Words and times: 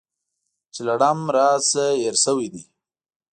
چې 0.73 0.81
لړم 0.87 1.19
رانه 1.35 1.83
هېر 1.99 2.15
شوی 2.23 2.47
دی. 2.53 2.63